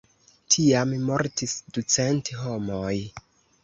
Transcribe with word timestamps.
Tiam 0.55 0.95
mortis 1.11 1.55
ducent 1.79 2.35
homoj. 2.43 2.95